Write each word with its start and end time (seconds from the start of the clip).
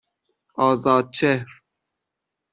آزادچهر 0.65 1.45